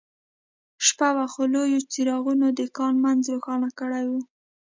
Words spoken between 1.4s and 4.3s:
لویو څراغونو د کان منځ روښانه کړی و